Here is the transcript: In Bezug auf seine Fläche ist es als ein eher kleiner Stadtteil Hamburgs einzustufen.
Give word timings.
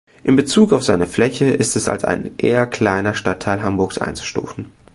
In 0.23 0.35
Bezug 0.35 0.73
auf 0.73 0.83
seine 0.83 1.05
Fläche 1.05 1.45
ist 1.45 1.75
es 1.75 1.87
als 1.87 2.03
ein 2.03 2.31
eher 2.39 2.65
kleiner 2.65 3.13
Stadtteil 3.13 3.61
Hamburgs 3.61 3.99
einzustufen. 3.99 4.65